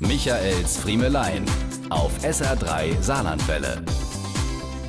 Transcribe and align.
Michaels 0.00 0.76
Friemelein 0.76 1.44
auf 1.90 2.12
SR3 2.22 3.02
Saarlandwelle. 3.02 3.82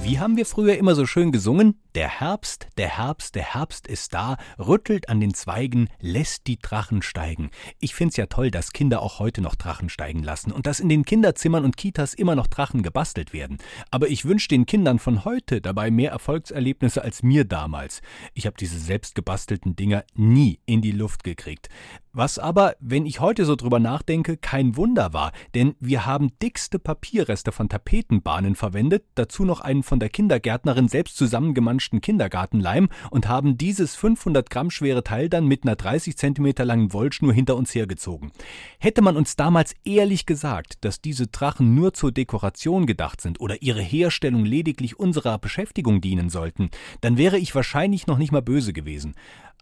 Wie 0.03 0.19
haben 0.19 0.37
wir 0.37 0.45
früher 0.45 0.77
immer 0.77 0.93
so 0.93 1.07
schön 1.07 1.31
gesungen? 1.31 1.81
Der 1.99 2.21
Herbst, 2.21 2.69
der 2.77 2.97
Herbst, 2.97 3.35
der 3.35 3.55
Herbst 3.55 3.85
ist 3.85 4.13
da, 4.13 4.37
rüttelt 4.57 5.09
an 5.09 5.19
den 5.19 5.33
Zweigen, 5.33 5.89
lässt 5.99 6.47
die 6.47 6.57
Drachen 6.57 7.01
steigen. 7.01 7.51
Ich 7.81 7.93
find's 7.93 8.15
ja 8.15 8.27
toll, 8.27 8.51
dass 8.51 8.71
Kinder 8.71 9.01
auch 9.01 9.19
heute 9.19 9.41
noch 9.41 9.55
Drachen 9.55 9.89
steigen 9.89 10.23
lassen 10.23 10.53
und 10.53 10.65
dass 10.65 10.79
in 10.79 10.87
den 10.87 11.03
Kinderzimmern 11.03 11.65
und 11.65 11.75
Kitas 11.75 12.13
immer 12.13 12.35
noch 12.35 12.47
Drachen 12.47 12.83
gebastelt 12.83 13.33
werden. 13.33 13.57
Aber 13.91 14.07
ich 14.07 14.23
wünsche 14.23 14.47
den 14.47 14.65
Kindern 14.65 14.97
von 14.97 15.25
heute 15.25 15.59
dabei 15.59 15.91
mehr 15.91 16.11
Erfolgserlebnisse 16.11 17.01
als 17.01 17.21
mir 17.21 17.43
damals. 17.43 18.01
Ich 18.33 18.45
habe 18.45 18.55
diese 18.57 18.79
selbst 18.79 19.13
gebastelten 19.13 19.75
Dinger 19.75 20.05
nie 20.15 20.61
in 20.65 20.81
die 20.81 20.93
Luft 20.93 21.25
gekriegt. 21.25 21.67
Was 22.13 22.39
aber, 22.39 22.75
wenn 22.79 23.05
ich 23.05 23.19
heute 23.19 23.45
so 23.45 23.55
drüber 23.55 23.79
nachdenke, 23.79 24.35
kein 24.35 24.75
Wunder 24.75 25.13
war, 25.13 25.31
denn 25.53 25.75
wir 25.79 26.05
haben 26.05 26.31
dickste 26.41 26.79
Papierreste 26.79 27.51
von 27.51 27.69
Tapetenbahnen 27.69 28.55
verwendet, 28.55 29.05
dazu 29.13 29.45
noch 29.45 29.61
einen 29.61 29.83
von 29.83 29.99
der 29.99 30.09
Kindergärtnerin 30.09 30.87
selbst 30.87 31.17
zusammengemanschten 31.17 31.88
Kindergartenleim 31.99 32.89
und 33.09 33.27
haben 33.27 33.57
dieses 33.57 33.95
500 33.95 34.49
Gramm 34.49 34.69
schwere 34.69 35.03
Teil 35.03 35.29
dann 35.29 35.47
mit 35.47 35.63
einer 35.63 35.75
30 35.75 36.15
Zentimeter 36.15 36.63
langen 36.63 36.93
Wollschnur 36.93 37.33
hinter 37.33 37.55
uns 37.55 37.73
hergezogen. 37.73 38.31
Hätte 38.77 39.01
man 39.01 39.17
uns 39.17 39.35
damals 39.35 39.73
ehrlich 39.83 40.25
gesagt, 40.25 40.85
dass 40.85 41.01
diese 41.01 41.27
Drachen 41.27 41.73
nur 41.73 41.93
zur 41.93 42.11
Dekoration 42.11 42.85
gedacht 42.85 43.21
sind 43.21 43.41
oder 43.41 43.61
ihre 43.61 43.81
Herstellung 43.81 44.45
lediglich 44.45 44.99
unserer 44.99 45.39
Beschäftigung 45.39 46.01
dienen 46.01 46.29
sollten, 46.29 46.69
dann 47.01 47.17
wäre 47.17 47.39
ich 47.39 47.55
wahrscheinlich 47.55 48.05
noch 48.05 48.19
nicht 48.19 48.31
mal 48.31 48.41
böse 48.41 48.73
gewesen. 48.73 49.15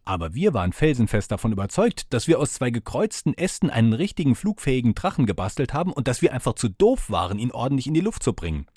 Aber 0.07 0.33
wir 0.33 0.53
waren 0.53 0.71
felsenfest 0.71 1.29
davon 1.33 1.51
überzeugt, 1.51 2.13
dass 2.13 2.29
wir 2.29 2.39
aus 2.39 2.53
zwei 2.53 2.69
gekreuzten 2.69 3.37
Ästen 3.37 3.69
einen 3.69 3.91
richtigen 3.91 4.35
flugfähigen 4.35 4.95
Drachen 4.95 5.25
gebastelt 5.25 5.73
haben 5.73 5.91
und 5.91 6.07
dass 6.07 6.21
wir 6.21 6.31
einfach 6.31 6.53
zu 6.53 6.69
doof 6.69 7.09
waren, 7.09 7.37
ihn 7.39 7.51
ordentlich 7.51 7.87
in 7.87 7.93
die 7.93 7.99
Luft 7.99 8.23
zu 8.23 8.31
bringen. 8.31 8.67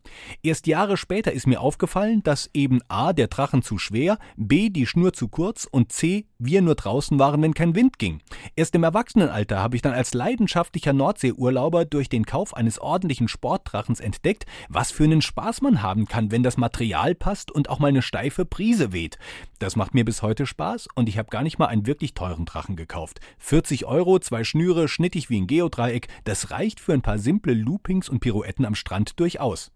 Erst 0.43 0.67
Jahre 0.67 0.97
später 0.97 1.31
ist 1.31 1.47
mir 1.47 1.61
aufgefallen, 1.61 2.25
dass 2.25 2.51
eben 2.53 2.81
A 2.89 3.13
der 3.13 3.29
Drachen 3.29 3.63
zu 3.63 3.79
schwer, 3.79 4.19
B 4.37 4.71
die 4.71 4.89
Schnur 4.89 5.13
zu 5.13 5.29
kurz 5.29 5.69
und 5.71 5.93
C 5.93 6.27
wir 6.41 6.63
nur 6.63 6.75
draußen 6.75 7.19
waren, 7.19 7.43
wenn 7.43 7.55
kein 7.55 7.75
Wind 7.75 7.99
ging. 7.99 8.21
Erst 8.57 8.75
im 8.75 8.83
Erwachsenenalter 8.83 9.61
habe 9.61 9.77
ich 9.77 9.83
dann 9.83 9.93
als 9.93 10.15
leidenschaftlicher 10.15 10.93
Nordseeurlauber 10.93 11.85
durch 11.85 12.09
den 12.09 12.25
Kauf 12.25 12.55
eines 12.55 12.81
ordentlichen 12.81 13.29
Sportdrachens 13.29 14.01
entdeckt, 14.01 14.47
was 14.69 14.91
für 14.91 15.05
einen 15.05 15.23
Spaß 15.23 15.61
man 15.61 15.83
haben 15.83 16.07
kann, 16.07 16.31
wenn 16.31 16.43
das 16.43 16.57
Material 16.57 17.15
passt 17.15 17.51
und 17.51 17.69
auch 17.69 17.79
mal 17.79 17.89
eine 17.89 18.03
steife 18.03 18.45
Prise 18.45 18.93
weht. 18.93 19.19
Das 19.59 19.77
macht 19.77 19.95
mir 19.95 20.05
bis 20.05 20.23
heute 20.23 20.47
Spaß 20.47 20.89
und 20.95 21.09
ich 21.09 21.19
habe 21.19 21.31
gar 21.31 21.43
nicht 21.43 21.59
mal 21.59 21.67
einen 21.67 21.87
wirklich 21.87 22.15
teuren 22.15 22.47
Drachen 22.47 22.77
gekauft. 22.77 23.21
40 23.39 23.85
Euro, 23.85 24.19
zwei 24.19 24.43
Schnüre, 24.43 24.89
schnittig 24.89 25.31
wie 25.31 25.41
ein 25.41 25.47
Geodreieck, 25.47 26.09
das 26.25 26.51
reicht 26.51 26.81
für 26.81 26.95
ein 26.95 27.03
paar 27.03 27.19
simple 27.19 27.53
Loopings 27.55 28.09
und 28.09 28.21
Pirouetten 28.21 28.65
am 28.65 28.75
Strand 28.75 29.21
durchaus. 29.21 29.71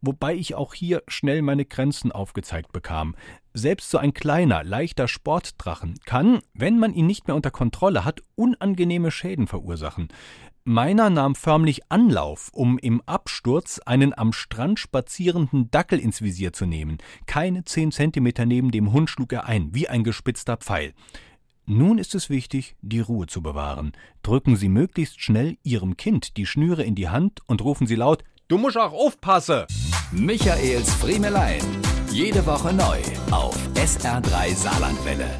Wobei 0.00 0.34
ich 0.34 0.54
auch 0.54 0.74
hier 0.74 1.02
schnell 1.08 1.42
meine 1.42 1.64
Grenzen 1.64 2.12
aufgezeigt 2.12 2.72
bekam. 2.72 3.14
Selbst 3.52 3.90
so 3.90 3.98
ein 3.98 4.14
kleiner, 4.14 4.64
leichter 4.64 5.08
Sportdrachen 5.08 5.98
kann, 6.04 6.40
wenn 6.54 6.78
man 6.78 6.92
ihn 6.92 7.06
nicht 7.06 7.26
mehr 7.28 7.36
unter 7.36 7.50
Kontrolle 7.50 8.04
hat, 8.04 8.20
unangenehme 8.34 9.10
Schäden 9.10 9.46
verursachen. 9.46 10.08
Meiner 10.66 11.10
nahm 11.10 11.34
förmlich 11.34 11.82
Anlauf, 11.90 12.48
um 12.54 12.78
im 12.78 13.02
Absturz 13.02 13.80
einen 13.80 14.16
am 14.16 14.32
Strand 14.32 14.80
spazierenden 14.80 15.70
Dackel 15.70 15.98
ins 15.98 16.22
Visier 16.22 16.54
zu 16.54 16.64
nehmen. 16.64 16.96
Keine 17.26 17.64
zehn 17.64 17.92
Zentimeter 17.92 18.46
neben 18.46 18.70
dem 18.70 18.90
Hund 18.90 19.10
schlug 19.10 19.34
er 19.34 19.44
ein, 19.44 19.74
wie 19.74 19.90
ein 19.90 20.04
gespitzter 20.04 20.56
Pfeil. 20.56 20.94
Nun 21.66 21.98
ist 21.98 22.14
es 22.14 22.30
wichtig, 22.30 22.76
die 22.80 23.00
Ruhe 23.00 23.26
zu 23.26 23.42
bewahren. 23.42 23.92
Drücken 24.22 24.56
Sie 24.56 24.68
möglichst 24.68 25.20
schnell 25.20 25.58
Ihrem 25.62 25.98
Kind 25.98 26.38
die 26.38 26.46
Schnüre 26.46 26.82
in 26.82 26.94
die 26.94 27.10
Hand 27.10 27.40
und 27.46 27.62
rufen 27.62 27.86
Sie 27.86 27.96
laut: 27.96 28.24
Du 28.46 28.58
musst 28.58 28.76
auch 28.76 28.92
aufpassen! 28.92 29.64
Michaels 30.12 30.92
Friemelein. 30.94 31.62
Jede 32.10 32.44
Woche 32.44 32.74
neu 32.74 32.98
auf 33.30 33.56
SR3 33.74 34.54
Saarlandwelle. 34.54 35.30